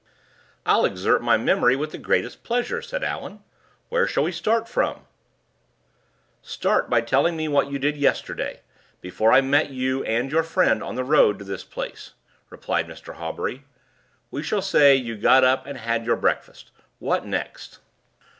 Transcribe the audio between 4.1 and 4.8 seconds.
we start